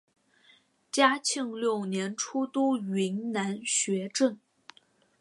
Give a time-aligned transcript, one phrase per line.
[0.91, 4.39] 嘉庆六年出督云南学政。